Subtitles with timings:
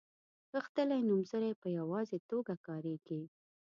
[0.53, 3.21] غښتلي نومځري په یوازې توګه کاریږي.